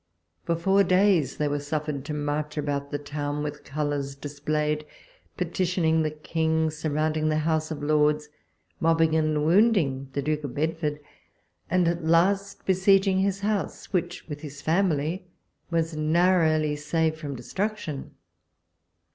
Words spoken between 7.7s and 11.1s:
Lords, mobbing and wounding the Duke of Bed ford,